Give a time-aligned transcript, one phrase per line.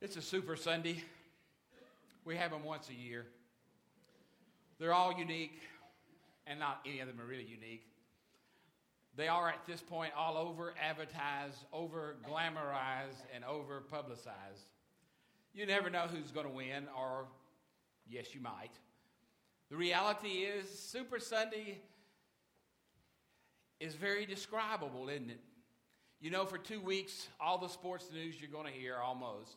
[0.00, 1.02] It's a Super Sunday.
[2.24, 3.26] We have them once a year.
[4.78, 5.60] They're all unique,
[6.46, 7.84] and not any of them are really unique.
[9.16, 14.68] They are at this point all over advertised, over glamorized, and over publicized.
[15.52, 17.26] You never know who's going to win, or
[18.08, 18.70] yes, you might.
[19.68, 21.80] The reality is, Super Sunday
[23.80, 25.40] is very describable, isn't it?
[26.20, 29.56] You know, for two weeks, all the sports news you're going to hear almost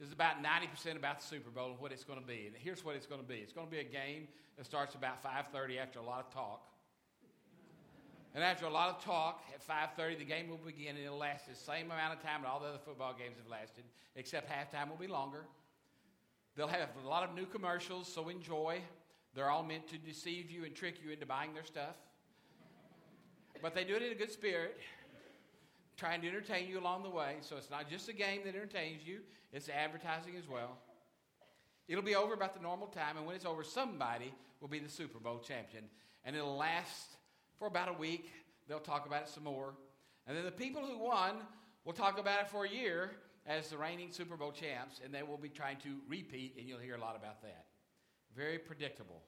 [0.00, 2.46] is about 90% about the Super Bowl and what it's going to be.
[2.46, 3.36] And here's what it's going to be.
[3.36, 6.62] It's going to be a game that starts about 5:30 after a lot of talk.
[8.34, 11.48] And after a lot of talk, at 5:30 the game will begin and it'll last
[11.48, 13.84] the same amount of time that all the other football games have lasted,
[14.14, 15.44] except halftime will be longer.
[16.56, 18.80] They'll have a lot of new commercials, so enjoy.
[19.34, 21.96] They're all meant to deceive you and trick you into buying their stuff.
[23.60, 24.78] But they do it in a good spirit
[25.98, 27.36] trying to entertain you along the way.
[27.40, 29.18] So it's not just a game that entertains you,
[29.52, 30.78] it's advertising as well.
[31.88, 34.88] It'll be over about the normal time, and when it's over, somebody will be the
[34.88, 35.84] Super Bowl champion.
[36.24, 37.16] And it'll last
[37.58, 38.30] for about a week.
[38.68, 39.74] They'll talk about it some more.
[40.26, 41.36] And then the people who won
[41.84, 43.12] will talk about it for a year
[43.46, 46.78] as the reigning Super Bowl champs, and they will be trying to repeat, and you'll
[46.78, 47.64] hear a lot about that.
[48.36, 49.22] Very predictable.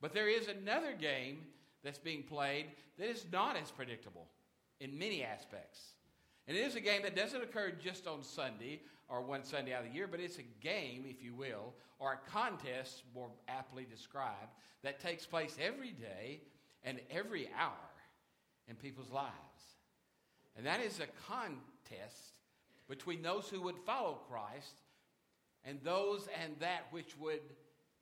[0.00, 1.38] But there is another game
[1.82, 2.66] that's being played
[2.98, 4.28] that is not as predictable
[4.80, 5.80] in many aspects.
[6.48, 9.84] And it is a game that doesn't occur just on Sunday or one Sunday out
[9.84, 13.86] of the year, but it's a game, if you will, or a contest, more aptly
[13.88, 14.52] described,
[14.82, 16.40] that takes place every day
[16.84, 17.72] and every hour
[18.68, 19.32] in people's lives.
[20.56, 22.38] And that is a contest
[22.88, 24.74] between those who would follow Christ
[25.64, 27.40] and those and that which would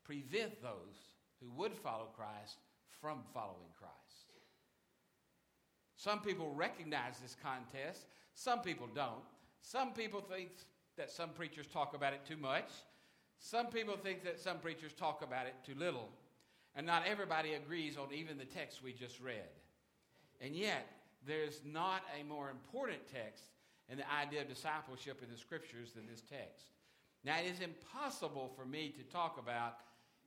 [0.04, 2.58] prevent those who would follow Christ
[3.00, 3.94] from following Christ.
[5.96, 9.22] Some people recognize this contest some people don't.
[9.62, 10.50] Some people think
[10.96, 12.68] that some preachers talk about it too much.
[13.38, 16.08] Some people think that some preachers talk about it too little.
[16.76, 19.48] And not everybody agrees on even the text we just read.
[20.40, 20.86] And yet,
[21.26, 23.44] there's not a more important text
[23.88, 26.66] in the idea of discipleship in the scriptures than this text.
[27.24, 29.78] Now, it is impossible for me to talk about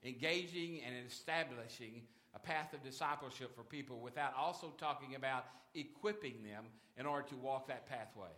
[0.03, 2.01] engaging and establishing
[2.37, 6.65] a path of discipleship for people without also talking about equipping them
[6.97, 8.29] in order to walk that pathway.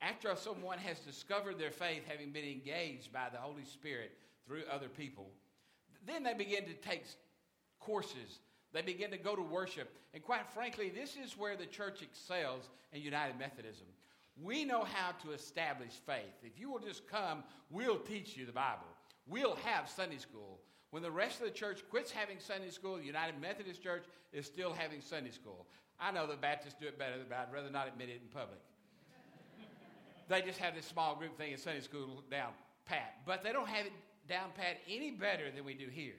[0.00, 4.12] After someone has discovered their faith, having been engaged by the Holy Spirit
[4.46, 5.30] through other people,
[6.06, 7.04] then they begin to take
[7.80, 8.38] courses.
[8.72, 9.90] They begin to go to worship.
[10.14, 13.86] And quite frankly, this is where the church excels in United Methodism.
[14.40, 16.36] We know how to establish faith.
[16.44, 18.86] If you will just come, we'll teach you the Bible.
[19.26, 20.60] We'll have Sunday school.
[20.90, 24.46] When the rest of the church quits having Sunday school, the United Methodist Church is
[24.46, 25.66] still having Sunday school.
[26.00, 28.60] I know the Baptists do it better, but I'd rather not admit it in public.
[30.28, 32.52] they just have this small group thing in Sunday school down
[32.86, 33.92] pat, but they don't have it
[34.28, 36.14] down pat any better than we do here.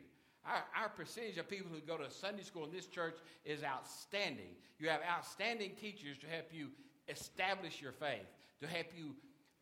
[0.46, 4.56] Our, our percentage of people who go to Sunday school in this church is outstanding.
[4.80, 6.70] You have outstanding teachers to help you
[7.08, 8.28] establish your faith,
[8.62, 9.16] to help you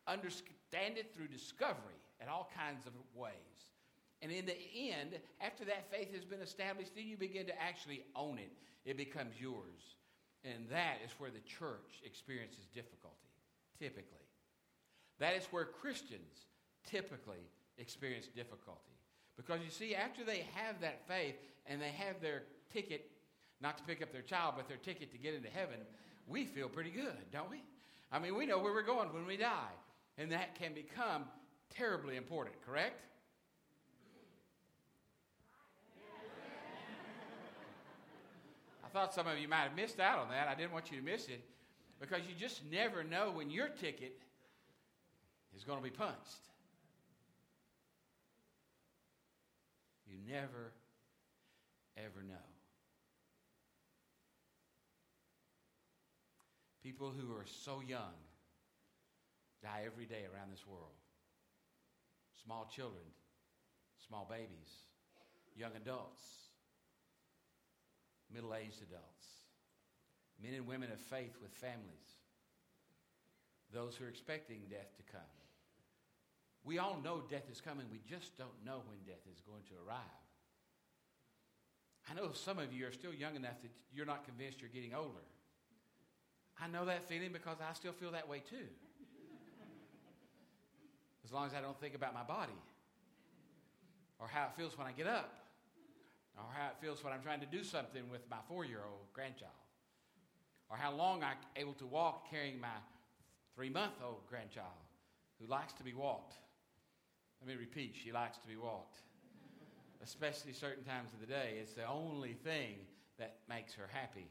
[0.06, 3.32] understand it through discovery in all kinds of ways.
[4.20, 4.56] And in the
[4.90, 8.50] end, after that faith has been established, then you begin to actually own it.
[8.84, 9.96] It becomes yours.
[10.44, 13.30] And that is where the church experiences difficulty,
[13.78, 14.26] typically.
[15.18, 16.46] That is where Christians
[16.84, 18.80] typically experience difficulty.
[19.36, 21.36] Because you see, after they have that faith
[21.66, 22.42] and they have their
[22.72, 23.10] ticket,
[23.60, 25.78] not to pick up their child, but their ticket to get into heaven,
[26.26, 27.62] we feel pretty good, don't we?
[28.10, 29.72] I mean, we know where we're going when we die.
[30.16, 31.24] And that can become
[31.70, 33.02] terribly important, correct?
[38.88, 40.48] I thought some of you might have missed out on that.
[40.48, 41.44] I didn't want you to miss it
[42.00, 44.16] because you just never know when your ticket
[45.54, 46.16] is going to be punched.
[50.06, 50.72] You never,
[51.98, 52.34] ever know.
[56.82, 58.16] People who are so young
[59.62, 60.96] die every day around this world.
[62.42, 63.04] Small children,
[64.06, 64.72] small babies,
[65.54, 66.47] young adults
[68.32, 69.26] middle aged adults,
[70.42, 72.18] men and women of faith with families,
[73.72, 75.20] those who are expecting death to come.
[76.64, 79.74] We all know death is coming, we just don't know when death is going to
[79.86, 80.00] arrive.
[82.10, 84.94] I know some of you are still young enough that you're not convinced you're getting
[84.94, 85.26] older.
[86.60, 88.66] I know that feeling because I still feel that way too.
[91.24, 92.58] As long as I don't think about my body
[94.18, 95.47] or how it feels when I get up
[96.38, 99.12] or how it feels when I'm trying to do something with my four year old
[99.12, 99.52] grandchild,
[100.70, 102.78] or how long I'm able to walk carrying my
[103.54, 104.66] three month old grandchild.
[105.40, 106.34] who likes to be walked.
[107.40, 109.00] Let me repeat, she likes to be walked.
[110.02, 111.58] Especially certain times of the day.
[111.60, 112.74] It's the only thing
[113.18, 114.26] that makes her happy.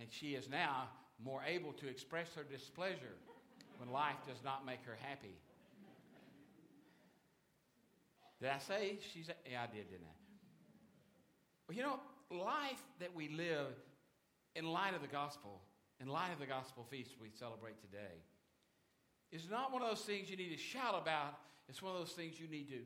[0.00, 0.88] And she is now
[1.24, 3.16] more able to express her displeasure
[3.78, 5.36] when life does not make her happy.
[8.40, 9.28] Did I say she's?
[9.50, 10.27] Yeah, I did, didn't I?
[11.68, 12.00] Well, you know,
[12.30, 13.76] life that we live
[14.56, 15.60] in light of the gospel,
[16.00, 18.22] in light of the gospel feast we celebrate today,
[19.30, 21.34] is not one of those things you need to shout about.
[21.68, 22.80] It's one of those things you need to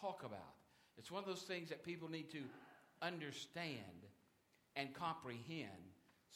[0.00, 0.54] talk about.
[0.98, 2.42] It's one of those things that people need to
[3.00, 3.76] understand
[4.74, 5.68] and comprehend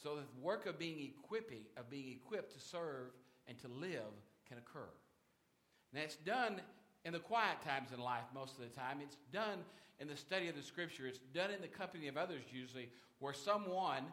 [0.01, 3.11] so that the work of being equipping, of being equipped to serve
[3.47, 4.13] and to live
[4.47, 4.87] can occur.
[5.91, 6.61] And that's done
[7.05, 8.97] in the quiet times in life most of the time.
[9.01, 9.59] It's done
[9.99, 11.07] in the study of the scripture.
[11.07, 14.03] It's done in the company of others usually, where someone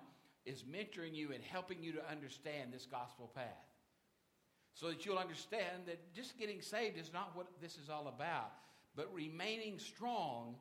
[0.44, 3.46] is mentoring you and helping you to understand this gospel path.
[4.74, 8.52] So that you'll understand that just getting saved is not what this is all about,
[8.94, 10.54] but remaining strong,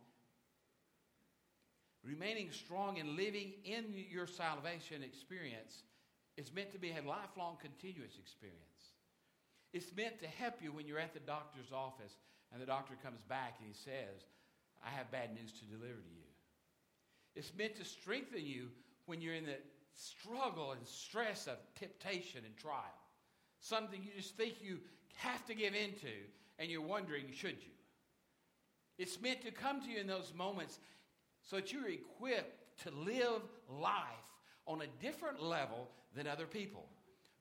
[2.03, 5.83] remaining strong and living in your salvation experience
[6.37, 8.90] is meant to be a lifelong, continuous experience.
[9.73, 12.17] It's meant to help you when you're at the doctor's office
[12.51, 14.25] and the doctor comes back and he says,
[14.85, 16.27] I have bad news to deliver to you.
[17.35, 18.67] It's meant to strengthen you
[19.05, 19.57] when you're in the
[19.95, 22.99] struggle and stress of temptation and trial.
[23.59, 24.79] Something you just think you
[25.15, 26.11] have to give into
[26.59, 27.71] and you're wondering, should you?
[28.97, 30.79] It's meant to come to you in those moments
[31.43, 34.27] so that you're equipped to live life
[34.67, 36.85] on a different level than other people.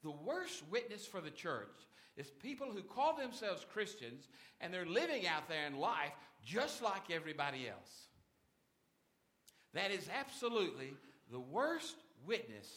[0.03, 1.77] The worst witness for the church
[2.17, 4.29] is people who call themselves Christians
[4.61, 6.13] and they're living out there in life
[6.45, 8.09] just like everybody else.
[9.75, 10.93] That is absolutely
[11.31, 11.97] the worst
[12.27, 12.69] witness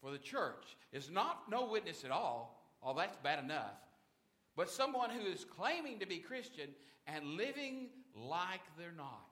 [0.00, 0.76] for the church.
[0.92, 3.74] Is not no witness at all, oh, that's bad enough,
[4.56, 6.70] but someone who is claiming to be Christian
[7.06, 9.26] and living like they're not.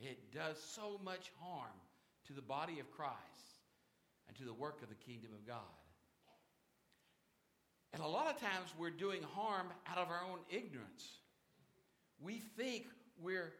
[0.00, 1.74] It does so much harm
[2.28, 3.16] to the body of Christ
[4.28, 5.58] and to the work of the kingdom of God.
[7.92, 11.18] And a lot of times we're doing harm out of our own ignorance.
[12.20, 12.86] We think
[13.20, 13.52] we're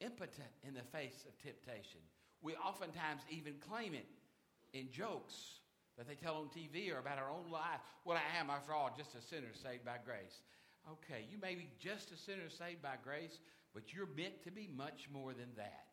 [0.00, 2.00] impotent in the face of temptation.
[2.42, 4.06] We oftentimes even claim it
[4.72, 5.60] in jokes
[5.96, 7.80] that they tell on TV or about our own life.
[8.04, 10.40] Well, I am, after all, just a sinner saved by grace.
[10.90, 13.38] Okay, you may be just a sinner saved by grace,
[13.74, 15.86] but you're meant to be much more than that.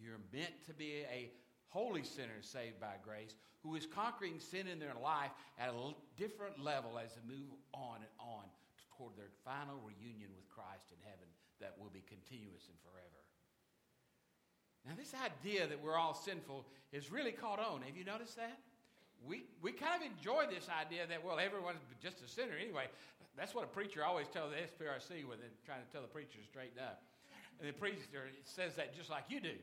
[0.00, 1.30] You're meant to be a
[1.74, 3.34] holy sinner saved by grace
[3.66, 5.74] who is conquering sin in their life at a
[6.16, 8.46] different level as they move on and on
[8.94, 11.26] toward their final reunion with Christ in heaven
[11.58, 13.20] that will be continuous and forever.
[14.86, 16.62] Now, this idea that we're all sinful
[16.92, 17.82] is really caught on.
[17.82, 18.54] Have you noticed that?
[19.26, 22.86] We, we kind of enjoy this idea that, well, everyone's just a sinner anyway.
[23.34, 26.38] That's what a preacher always tells the SPRC when they're trying to tell the preacher
[26.38, 27.02] to straighten up.
[27.58, 29.56] And the preacher says that just like you do.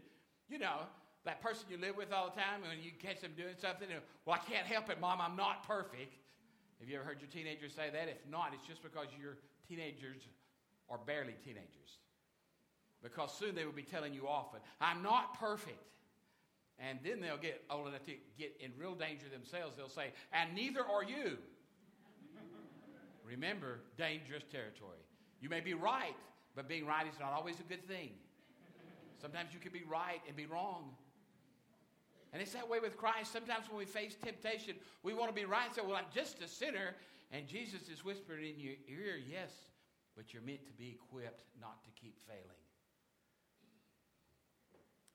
[0.49, 0.89] You know,
[1.25, 4.01] that person you live with all the time, and you catch them doing something, and,
[4.25, 6.15] well, I can't help it, Mom, I'm not perfect.
[6.79, 8.09] Have you ever heard your teenagers say that?
[8.09, 9.37] If not, it's just because your
[9.67, 10.27] teenagers
[10.89, 12.01] are barely teenagers
[13.03, 15.83] because soon they will be telling you often, I'm not perfect.
[16.79, 19.75] And then they'll get old enough to get in real danger themselves.
[19.77, 21.37] They'll say, and neither are you.
[23.23, 24.97] Remember, dangerous territory.
[25.41, 26.15] You may be right,
[26.55, 28.09] but being right is not always a good thing.
[29.21, 30.91] Sometimes you can be right and be wrong.
[32.33, 33.33] And it's that way with Christ.
[33.33, 36.47] Sometimes when we face temptation, we want to be right So, Well, I'm just a
[36.47, 36.95] sinner.
[37.31, 39.51] And Jesus is whispering in your ear, Yes,
[40.15, 42.61] but you're meant to be equipped not to keep failing.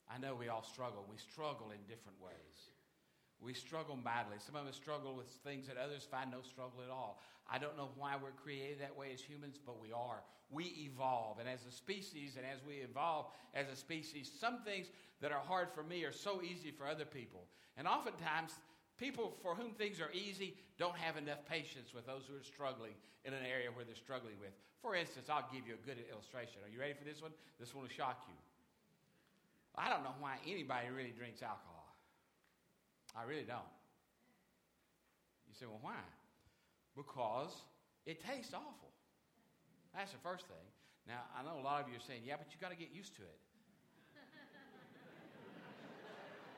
[0.08, 1.04] I know we all struggle.
[1.10, 2.70] We struggle in different ways.
[3.40, 4.36] We struggle badly.
[4.38, 7.20] Some of us struggle with things that others find no struggle at all.
[7.50, 10.22] I don't know why we're created that way as humans, but we are.
[10.50, 11.38] We evolve.
[11.38, 14.86] And as a species, and as we evolve as a species, some things
[15.20, 17.44] that are hard for me are so easy for other people.
[17.76, 18.52] And oftentimes,
[18.98, 22.92] people for whom things are easy don't have enough patience with those who are struggling
[23.24, 24.52] in an area where they're struggling with.
[24.82, 26.60] For instance, I'll give you a good illustration.
[26.64, 27.32] Are you ready for this one?
[27.58, 28.36] This one will shock you.
[29.76, 31.84] I don't know why anybody really drinks alcohol.
[33.16, 33.72] I really don't.
[35.48, 36.00] You say, well, why?
[36.96, 37.52] Because
[38.04, 38.92] it tastes awful.
[39.94, 40.66] That's the first thing.
[41.08, 42.92] Now, I know a lot of you are saying, yeah, but you've got to get
[42.92, 43.40] used to it.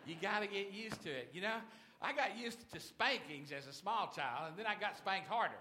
[0.09, 1.31] You got to get used to it.
[1.33, 1.59] You know,
[2.01, 5.61] I got used to spankings as a small child, and then I got spanked harder.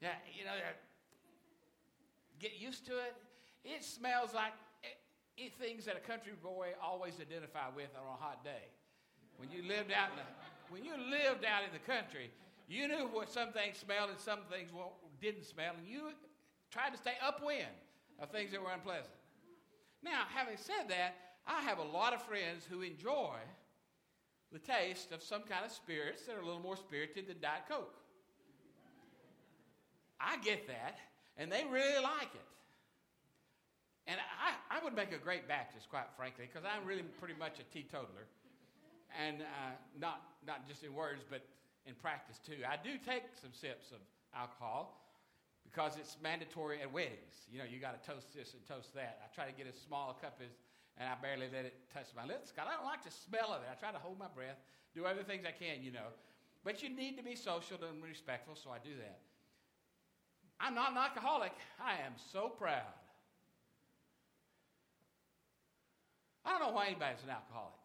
[0.00, 0.72] Yeah, you know, uh,
[2.38, 3.14] get used to it.
[3.64, 8.16] It smells like eh, eh, things that a country boy always identify with on a
[8.16, 8.72] hot day.
[9.36, 10.26] When you lived out in the,
[10.72, 12.30] when you lived out in the country,
[12.70, 14.70] You knew what some things smelled and some things
[15.20, 16.12] didn't smell, and you
[16.70, 17.66] tried to stay upwind
[18.20, 19.12] of things that were unpleasant.
[20.04, 21.16] Now, having said that,
[21.48, 23.38] I have a lot of friends who enjoy
[24.52, 27.62] the taste of some kind of spirits that are a little more spirited than Diet
[27.68, 27.94] Coke.
[30.20, 30.98] I get that,
[31.38, 32.50] and they really like it.
[34.06, 37.60] And I, I would make a great Baptist, quite frankly, because I'm really pretty much
[37.60, 38.26] a teetotaler.
[39.14, 41.42] And uh, not, not just in words, but
[41.86, 42.62] in practice too.
[42.68, 43.98] I do take some sips of
[44.34, 45.00] alcohol
[45.64, 47.46] because it's mandatory at weddings.
[47.50, 49.20] You know, you got to toast this and toast that.
[49.22, 50.50] I try to get as small a cup as,
[51.00, 53.64] and I barely let it touch my lips because I don't like the smell of
[53.64, 53.72] it.
[53.72, 54.60] I try to hold my breath,
[54.94, 56.12] do other things I can, you know.
[56.62, 59.24] But you need to be social and respectful, so I do that.
[60.60, 61.56] I'm not an alcoholic.
[61.80, 62.92] I am so proud.
[66.44, 67.80] I don't know why anybody's an alcoholic.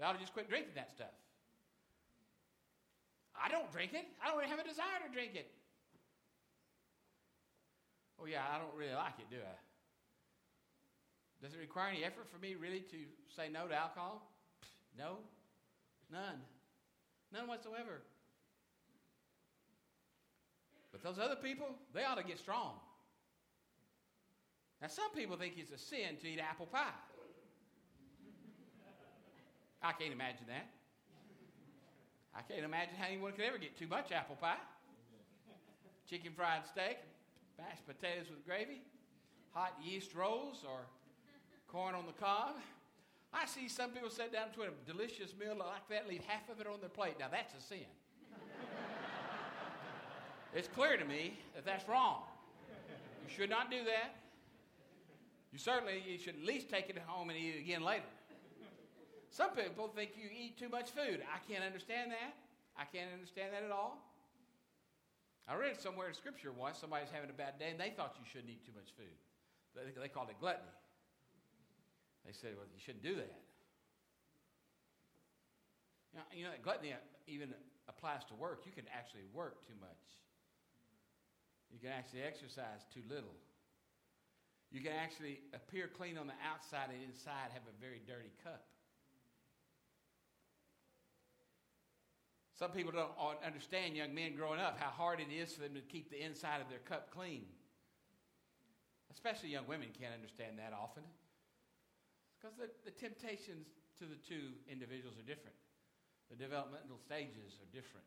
[0.00, 1.12] They ought to just quit drinking that stuff.
[3.36, 4.08] I don't drink it.
[4.24, 5.52] I don't really have a desire to drink it.
[8.16, 9.71] Oh, yeah, I don't really like it, do I?
[11.42, 12.96] Does it require any effort for me really to
[13.34, 14.30] say no to alcohol?
[14.96, 15.18] No.
[16.10, 16.38] None.
[17.32, 18.02] None whatsoever.
[20.92, 22.74] But those other people, they ought to get strong.
[24.80, 26.94] Now, some people think it's a sin to eat apple pie.
[29.82, 30.68] I can't imagine that.
[32.34, 34.62] I can't imagine how anyone could ever get too much apple pie.
[36.08, 36.98] Chicken fried steak,
[37.58, 38.82] mashed potatoes with gravy,
[39.52, 40.86] hot yeast rolls, or
[41.72, 42.56] corn on the cob.
[43.32, 46.60] I see some people sit down to a delicious meal like that, leave half of
[46.60, 47.14] it on their plate.
[47.18, 47.88] Now that's a sin.
[50.54, 52.24] it's clear to me that that's wrong.
[53.26, 54.16] You should not do that.
[55.50, 58.04] You certainly you should at least take it home and eat it again later.
[59.30, 61.24] Some people think you eat too much food.
[61.24, 62.36] I can't understand that.
[62.76, 63.96] I can't understand that at all.
[65.48, 68.26] I read somewhere in Scripture once somebody's having a bad day and they thought you
[68.30, 69.16] shouldn't eat too much food.
[69.74, 70.68] They, they called it gluttony.
[72.26, 73.40] They said, well, you shouldn't do that.
[76.32, 76.94] You know, gluttony
[77.26, 77.54] even
[77.88, 78.62] applies to work.
[78.66, 80.04] You can actually work too much.
[81.72, 83.34] You can actually exercise too little.
[84.70, 88.64] You can actually appear clean on the outside and inside have a very dirty cup.
[92.58, 93.10] Some people don't
[93.44, 96.60] understand, young men growing up, how hard it is for them to keep the inside
[96.60, 97.44] of their cup clean.
[99.12, 101.02] Especially young women can't understand that often.
[102.42, 103.70] Because the, the temptations
[104.02, 105.54] to the two individuals are different,
[106.26, 108.02] the developmental stages are different.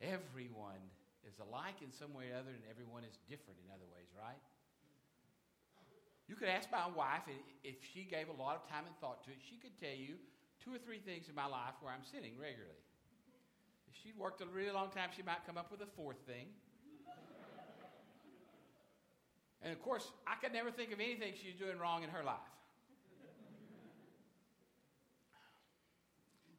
[0.00, 0.80] Everyone
[1.28, 4.40] is alike in some way or other, and everyone is different in other ways, right?
[6.24, 7.28] You could ask my wife,
[7.60, 10.16] if she gave a lot of time and thought to it, she could tell you
[10.64, 12.80] two or three things in my life where I'm sinning regularly.
[13.92, 16.48] If she'd worked a really long time, she might come up with a fourth thing.
[19.62, 22.36] And of course, I could never think of anything she's doing wrong in her life.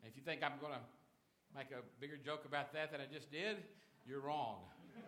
[0.04, 0.84] If you think I'm going to
[1.56, 3.58] make a bigger joke about that than I just did,
[4.08, 4.58] you're wrong.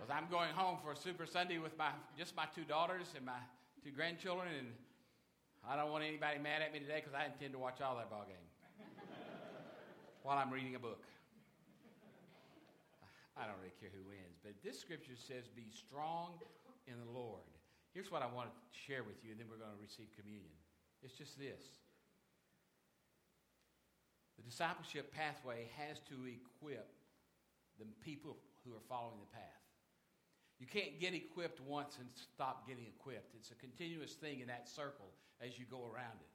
[0.00, 3.36] Because I'm going home for Super Sunday with my, just my two daughters and my
[3.84, 4.68] two grandchildren, and
[5.68, 8.08] I don't want anybody mad at me today because I intend to watch all that
[8.08, 8.48] ball game
[10.22, 11.04] while I'm reading a book.
[13.36, 16.40] I don't really care who wins, but this scripture says, "Be strong
[16.86, 17.46] in the Lord."
[17.92, 20.54] Here's what I want to share with you, and then we're going to receive communion.
[21.02, 21.80] It's just this.
[24.36, 26.92] The discipleship pathway has to equip
[27.78, 29.60] the people who are following the path.
[30.58, 33.34] You can't get equipped once and stop getting equipped.
[33.34, 35.10] It's a continuous thing in that circle
[35.40, 36.28] as you go around it.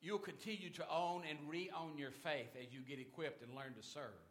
[0.00, 3.74] You'll continue to own and re own your faith as you get equipped and learn
[3.74, 4.25] to serve.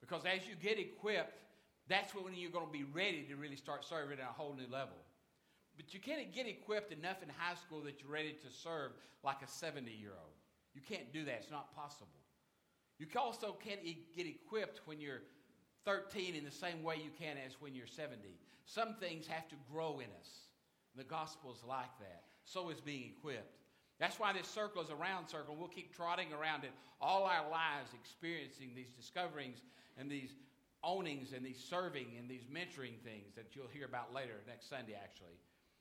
[0.00, 1.42] Because as you get equipped,
[1.88, 4.70] that's when you're going to be ready to really start serving at a whole new
[4.70, 4.96] level.
[5.76, 8.92] But you can't get equipped enough in high school that you're ready to serve
[9.24, 10.34] like a 70 year old.
[10.74, 12.08] You can't do that, it's not possible.
[12.98, 13.80] You also can't
[14.16, 15.22] get equipped when you're
[15.84, 18.18] 13 in the same way you can as when you're 70.
[18.66, 20.28] Some things have to grow in us.
[20.96, 22.24] The gospel is like that.
[22.44, 23.56] So is being equipped.
[23.98, 25.56] That's why this circle is a round circle.
[25.58, 29.58] We'll keep trotting around it all our lives, experiencing these discoverings
[29.98, 30.30] and these
[30.84, 34.94] ownings and these serving and these mentoring things that you'll hear about later next Sunday,
[34.94, 35.34] actually.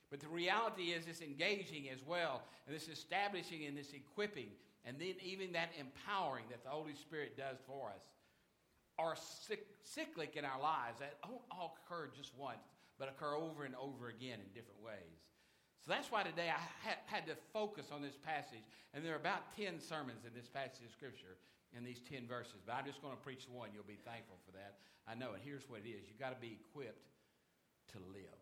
[0.09, 4.49] But the reality is this engaging as well, and this establishing and this equipping,
[4.85, 8.03] and then even that empowering that the Holy Spirit does for us
[8.97, 9.15] are
[9.83, 12.65] cyclic in our lives that don't all occur just once,
[12.97, 15.26] but occur over and over again in different ways.
[15.87, 19.55] So that's why today I had, to focus on this passage, and there are about
[19.55, 21.39] 10 sermons in this passage of Scripture.
[21.71, 23.71] in these 10 verses, but I'm just going to preach one.
[23.71, 24.83] You'll be thankful for that.
[25.07, 25.39] I know it.
[25.47, 27.07] Here's what it is you've got to be equipped
[27.95, 28.39] to live.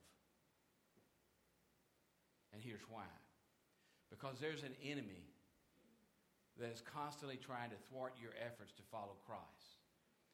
[2.49, 3.05] And here's why
[4.09, 5.29] because there's an enemy
[6.57, 9.85] that is constantly trying to thwart your efforts to follow Christ.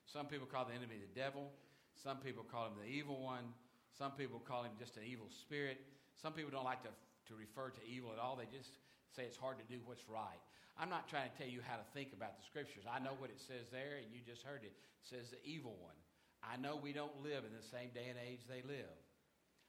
[0.06, 1.52] Some people call the enemy the devil,
[1.96, 3.52] some people call him the evil one,
[3.98, 5.82] some people call him just an evil spirit.
[6.20, 6.94] Some people don't like to,
[7.30, 8.82] to refer to evil at all, they just
[9.14, 10.42] say it's hard to do what's right.
[10.80, 12.88] I'm not trying to tell you how to think about the scriptures.
[12.88, 14.72] I know what it says there, and you just heard it.
[14.72, 15.98] It says the evil one.
[16.42, 18.90] I know we don't live in the same day and age they live.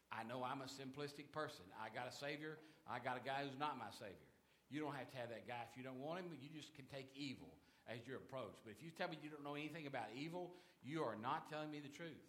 [0.09, 1.65] I know I'm a simplistic person.
[1.77, 2.57] I got a Savior.
[2.89, 4.31] I got a guy who's not my Savior.
[4.73, 6.33] You don't have to have that guy if you don't want him.
[6.41, 7.53] You just can take evil
[7.89, 8.57] as your approach.
[8.65, 11.71] But if you tell me you don't know anything about evil, you are not telling
[11.71, 12.25] me the truth.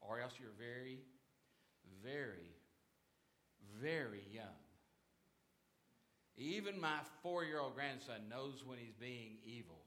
[0.00, 1.02] Or else you're very,
[2.02, 2.54] very,
[3.82, 4.62] very young.
[6.66, 9.82] Even my four year old grandson knows when he's being evil.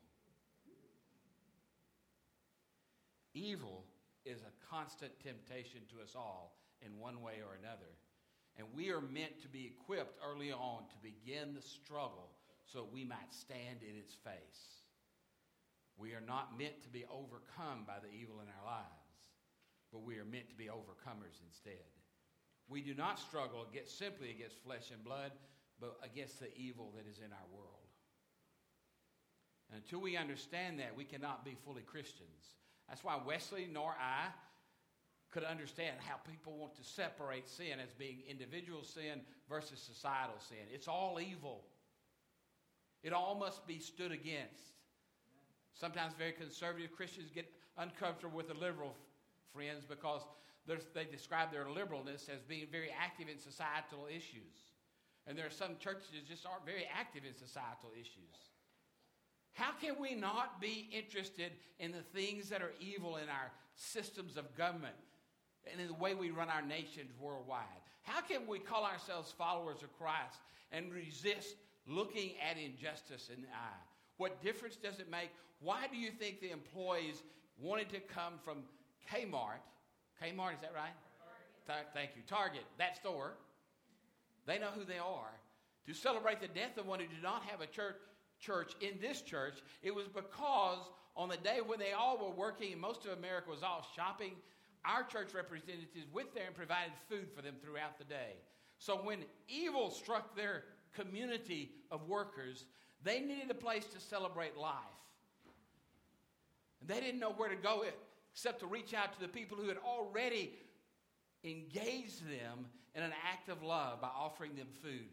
[3.34, 3.84] Evil
[4.26, 7.92] is a constant temptation to us all in one way or another.
[8.58, 12.30] And we are meant to be equipped early on to begin the struggle
[12.64, 14.84] so we might stand in its face.
[15.98, 19.20] We are not meant to be overcome by the evil in our lives,
[19.92, 21.92] but we are meant to be overcomers instead.
[22.70, 25.32] We do not struggle against, simply against flesh and blood,
[25.80, 27.70] but against the evil that is in our world.
[29.72, 32.56] And until we understand that, we cannot be fully Christians.
[32.88, 34.28] That's why Wesley nor I
[35.32, 40.66] could understand how people want to separate sin as being individual sin versus societal sin.
[40.74, 41.62] It's all evil.
[43.04, 44.74] It all must be stood against.
[45.74, 47.46] Sometimes very conservative Christians get
[47.78, 48.96] uncomfortable with the liberal
[49.54, 50.22] friends because
[50.94, 54.69] they describe their liberalness as being very active in societal issues.
[55.30, 58.50] And there are some churches that just aren't very active in societal issues.
[59.54, 64.38] How can we not be interested in the things that are evil in our systems
[64.38, 64.96] of government
[65.72, 67.62] and in the way we run our nations worldwide?
[68.02, 73.50] How can we call ourselves followers of Christ and resist looking at injustice in the
[73.50, 73.84] eye?
[74.18, 75.30] What difference does it make?
[75.62, 77.22] Why do you think the employees
[77.60, 78.64] wanted to come from
[79.14, 79.62] Kmart?
[80.24, 80.98] Kmart, is that right?
[81.68, 81.88] Target.
[81.94, 82.24] Thank you.
[82.28, 83.34] Target, that store
[84.50, 85.34] they know who they are.
[85.86, 87.96] To celebrate the death of one who did not have a church,
[88.40, 90.80] church in this church, it was because
[91.16, 94.34] on the day when they all were working and most of America was all shopping,
[94.86, 98.36] our church representatives went there and provided food for them throughout the day.
[98.78, 102.66] So when evil struck their community of workers,
[103.04, 104.76] they needed a place to celebrate life.
[106.80, 107.84] And they didn't know where to go
[108.32, 110.54] except to reach out to the people who had already
[111.44, 115.10] engaged them in an act of love by offering them food,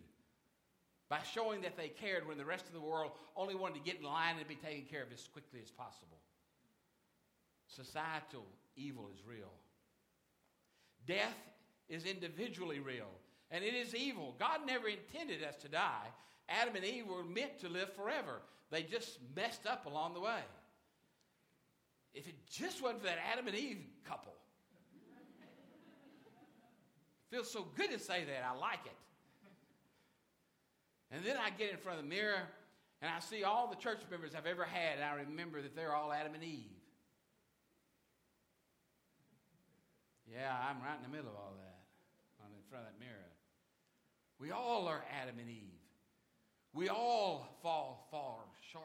[1.08, 4.00] by showing that they cared when the rest of the world only wanted to get
[4.00, 6.18] in line and be taken care of as quickly as possible.
[7.68, 8.44] Societal
[8.76, 9.52] evil is real.
[11.06, 11.36] Death
[11.88, 13.10] is individually real,
[13.50, 14.34] and it is evil.
[14.38, 16.08] God never intended us to die.
[16.48, 18.40] Adam and Eve were meant to live forever.
[18.70, 20.40] They just messed up along the way.
[22.14, 24.32] If it just wasn't for that Adam and Eve couple,
[27.30, 28.44] Feels so good to say that.
[28.48, 28.92] I like it.
[31.10, 32.42] And then I get in front of the mirror
[33.02, 35.94] and I see all the church members I've ever had, and I remember that they're
[35.94, 36.72] all Adam and Eve.
[40.32, 41.78] Yeah, I'm right in the middle of all that,
[42.42, 43.30] I'm in front of that mirror.
[44.38, 45.80] We all are Adam and Eve.
[46.72, 48.38] We all fall far
[48.72, 48.84] short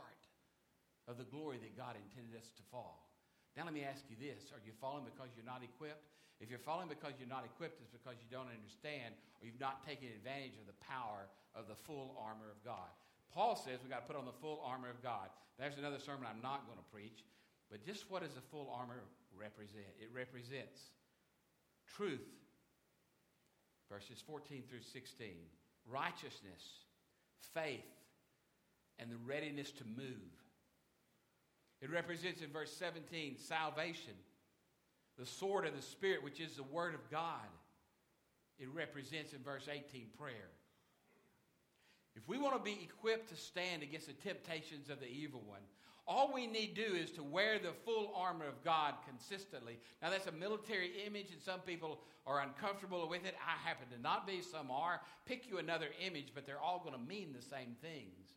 [1.08, 3.11] of the glory that God intended us to fall.
[3.55, 6.07] Now, let me ask you this Are you falling because you're not equipped?
[6.41, 9.85] If you're falling because you're not equipped, it's because you don't understand or you've not
[9.85, 12.89] taken advantage of the power of the full armor of God.
[13.29, 15.29] Paul says we've got to put on the full armor of God.
[15.61, 17.21] There's another sermon I'm not going to preach,
[17.69, 19.05] but just what does the full armor
[19.37, 19.85] represent?
[20.01, 20.81] It represents
[21.95, 22.25] truth,
[23.85, 25.29] verses 14 through 16,
[25.85, 26.89] righteousness,
[27.53, 27.85] faith,
[28.97, 30.40] and the readiness to move.
[31.82, 34.13] It represents in verse 17 salvation,
[35.17, 37.50] the sword of the Spirit, which is the Word of God.
[38.60, 40.52] It represents in verse 18 prayer.
[42.15, 45.62] If we want to be equipped to stand against the temptations of the evil one,
[46.08, 49.80] all we need do is to wear the full armor of God consistently.
[50.02, 53.36] Now, that's a military image, and some people are uncomfortable with it.
[53.39, 55.00] I happen to not be, some are.
[55.26, 58.34] Pick you another image, but they're all going to mean the same things.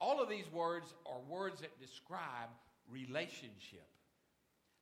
[0.00, 2.48] All of these words are words that describe
[2.90, 3.86] relationship.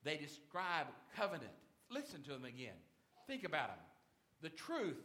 [0.05, 0.87] They describe
[1.17, 1.53] covenant.
[1.91, 2.79] Listen to them again.
[3.27, 3.85] Think about them.
[4.43, 5.03] The truth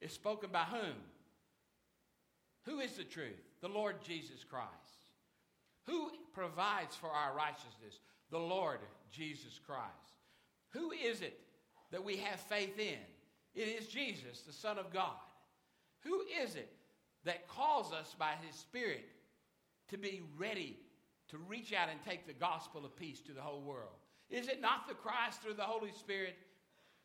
[0.00, 0.96] is spoken by whom?
[2.64, 3.40] Who is the truth?
[3.62, 4.70] The Lord Jesus Christ.
[5.86, 8.00] Who provides for our righteousness?
[8.30, 9.86] The Lord Jesus Christ.
[10.70, 11.38] Who is it
[11.92, 12.98] that we have faith in?
[13.54, 15.14] It is Jesus, the Son of God.
[16.00, 16.70] Who is it
[17.24, 19.06] that calls us by His Spirit
[19.88, 20.76] to be ready
[21.28, 23.96] to reach out and take the gospel of peace to the whole world?
[24.30, 26.36] Is it not the Christ through the Holy Spirit?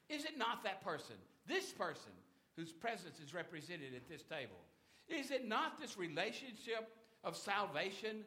[0.09, 1.15] Is it not that person,
[1.47, 2.11] this person,
[2.55, 4.59] whose presence is represented at this table?
[5.07, 6.89] Is it not this relationship
[7.23, 8.23] of salvation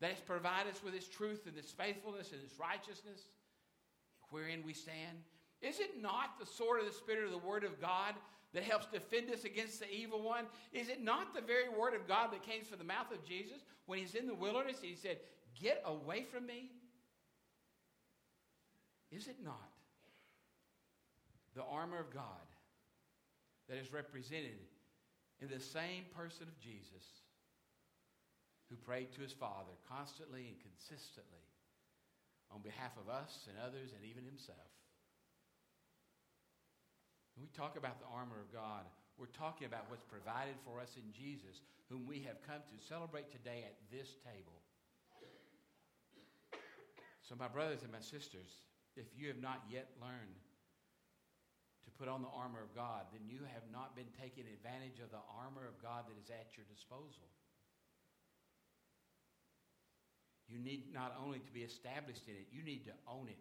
[0.00, 3.28] that has provided us with His truth and His faithfulness and His righteousness,
[4.30, 5.18] wherein we stand?
[5.62, 8.14] Is it not the sword of the Spirit of the Word of God
[8.54, 10.46] that helps defend us against the evil one?
[10.72, 13.58] Is it not the very Word of God that came from the mouth of Jesus
[13.86, 14.78] when He's in the wilderness?
[14.80, 15.18] He said,
[15.60, 16.70] Get away from me.
[19.10, 19.70] Is it not
[21.54, 22.24] the armor of God
[23.68, 24.58] that is represented
[25.40, 27.22] in the same person of Jesus
[28.68, 31.46] who prayed to his Father constantly and consistently
[32.50, 34.58] on behalf of us and others and even himself?
[37.34, 38.86] When we talk about the armor of God,
[39.18, 43.30] we're talking about what's provided for us in Jesus, whom we have come to celebrate
[43.30, 44.58] today at this table.
[47.22, 48.62] So, my brothers and my sisters,
[48.94, 50.38] if you have not yet learned
[51.86, 55.10] to put on the armor of God, then you have not been taking advantage of
[55.10, 57.26] the armor of God that is at your disposal.
[60.46, 63.40] You need not only to be established in it, you need to own it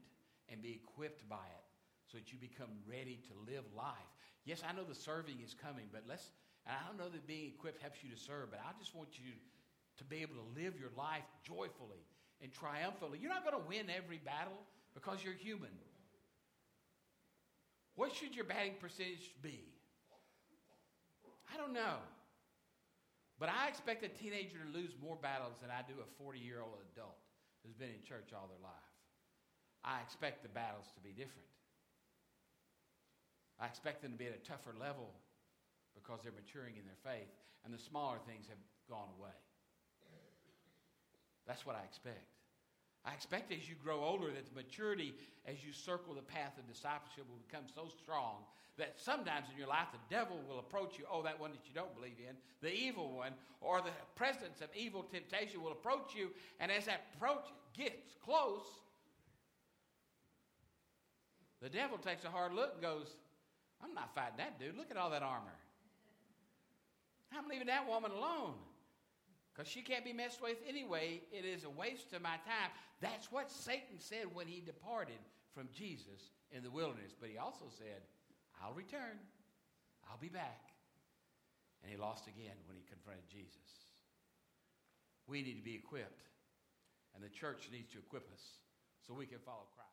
[0.50, 1.73] and be equipped by it
[2.14, 4.14] so that you become ready to live life.
[4.46, 6.30] Yes, I know the serving is coming, but let's,
[6.70, 9.34] I don't know that being equipped helps you to serve, but I just want you
[9.98, 12.06] to be able to live your life joyfully
[12.38, 13.18] and triumphantly.
[13.18, 14.62] You're not going to win every battle
[14.94, 15.74] because you're human.
[17.96, 19.74] What should your batting percentage be?
[21.50, 21.98] I don't know.
[23.40, 26.62] But I expect a teenager to lose more battles than I do a 40 year
[26.62, 27.18] old adult
[27.66, 28.94] who's been in church all their life.
[29.84, 31.53] I expect the battles to be different.
[33.60, 35.12] I expect them to be at a tougher level
[35.96, 37.30] because they're maturing in their faith,
[37.64, 39.38] and the smaller things have gone away.
[41.48, 42.34] That's what I expect.
[43.06, 45.14] I expect as you grow older that the maturity
[45.46, 49.68] as you circle the path of discipleship will become so strong that sometimes in your
[49.68, 52.74] life the devil will approach you, oh, that one that you don't believe in, the
[52.74, 57.46] evil one, or the presence of evil temptation will approach you, and as that approach
[57.78, 58.64] gets close,
[61.62, 63.16] the devil takes a hard look and goes,
[63.84, 64.78] I'm not fighting that dude.
[64.78, 65.58] Look at all that armor.
[67.36, 68.54] I'm leaving that woman alone
[69.54, 71.22] because she can't be messed with anyway.
[71.32, 72.72] It is a waste of my time.
[73.02, 75.20] That's what Satan said when he departed
[75.54, 77.14] from Jesus in the wilderness.
[77.20, 78.02] But he also said,
[78.64, 79.20] I'll return,
[80.10, 80.72] I'll be back.
[81.82, 83.58] And he lost again when he confronted Jesus.
[85.28, 86.24] We need to be equipped,
[87.16, 88.44] and the church needs to equip us
[89.06, 89.84] so we can follow Christ.